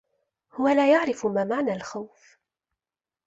هو 0.53 0.67
لا 0.67 0.91
يعرف 0.91 1.25
ما 1.25 1.43
معنى 1.43 1.73
الخوف. 1.73 2.37